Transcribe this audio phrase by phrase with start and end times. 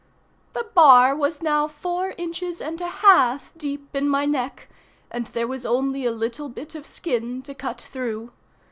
[0.53, 4.67] The bar was now four inches and a half deep in my neck,
[5.11, 8.31] and there was only a little bit of skin to cut through.